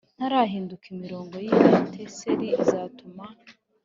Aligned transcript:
Ntarahinguka 0.17 0.85
imiborogo 0.93 1.35
y 1.43 1.47
i 1.51 1.53
beteseli 1.71 2.47
izatuma 2.63 3.25